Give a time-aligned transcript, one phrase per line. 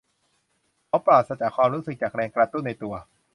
[0.87, 2.93] เขาปราศจากความรู้สึกจากแรงกระตุ้นในตัว